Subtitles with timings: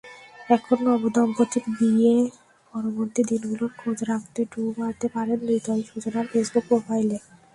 [0.49, 7.17] এখন নবদম্পতির বিয়ে-পরবর্তী দিনগুলোর খোঁজ রাখতে ঢুঁ মারতে পারেন হৃদয়-সুজানার ফেসবুক প্রোফাইলে।